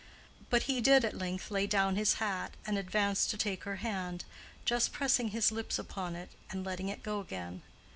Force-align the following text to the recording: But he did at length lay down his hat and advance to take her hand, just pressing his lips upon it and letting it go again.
But 0.49 0.63
he 0.63 0.81
did 0.81 1.05
at 1.05 1.15
length 1.15 1.51
lay 1.51 1.67
down 1.67 1.95
his 1.95 2.15
hat 2.15 2.55
and 2.65 2.75
advance 2.75 3.27
to 3.27 3.37
take 3.37 3.65
her 3.65 3.75
hand, 3.75 4.25
just 4.65 4.91
pressing 4.91 5.27
his 5.27 5.51
lips 5.51 5.77
upon 5.77 6.15
it 6.15 6.29
and 6.49 6.65
letting 6.65 6.89
it 6.89 7.03
go 7.03 7.19
again. 7.19 7.61